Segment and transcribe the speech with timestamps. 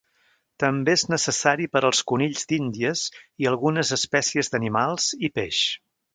[0.61, 3.05] També és necessari per als conills d'Índies
[3.45, 5.63] i algunes espècies d'animals i peix.